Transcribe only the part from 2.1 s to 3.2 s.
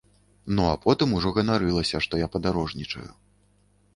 я падарожнічаю.